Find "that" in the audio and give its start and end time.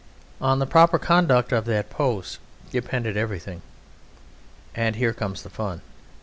1.65-1.91